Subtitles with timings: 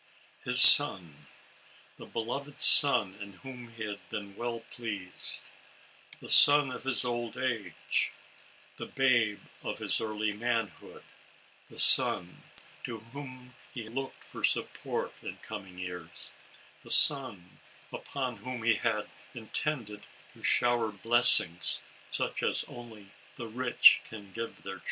[0.43, 1.27] His son;
[1.97, 5.43] the beloved son in whom he had been well pleased;
[6.19, 8.11] the son of his old age,
[8.77, 11.03] the babe of his early manhood,
[11.67, 12.41] the son,
[12.83, 16.31] to whom he looked for support in coming years;
[16.81, 17.59] the son,
[17.93, 24.33] upon whom he had intended to shower blessings, such as only the rich can give
[24.33, 24.79] their 64 ALICE; OR, THE WAGES OF SIN.